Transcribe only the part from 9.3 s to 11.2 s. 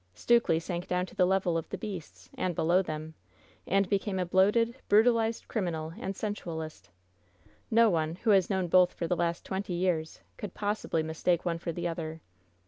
twenty years, could possibly